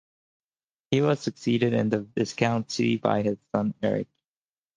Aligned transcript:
He 0.89 0.99
was 1.01 1.19
succeeded 1.19 1.73
in 1.73 1.89
the 1.89 1.99
viscountcy 1.99 2.97
by 2.99 3.21
his 3.21 3.37
son, 3.53 3.75
Eric. 3.83 4.07